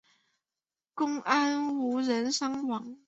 [0.95, 2.97] 公安无人伤亡。